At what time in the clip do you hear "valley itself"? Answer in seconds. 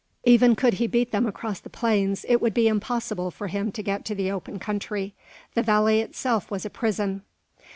5.61-6.49